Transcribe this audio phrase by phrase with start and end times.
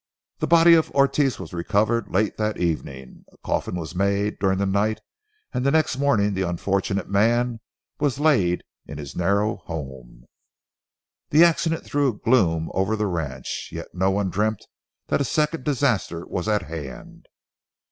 [0.39, 4.65] The body of Ortez was recovered late that evening, a coffin was made during the
[4.65, 4.99] night,
[5.53, 7.59] and the next morning the unfortunate man
[7.99, 10.25] was laid in his narrow home.
[11.29, 13.69] The accident threw a gloom over the ranch.
[13.71, 14.65] Yet no one dreamt
[15.09, 17.27] that a second disaster was at hand.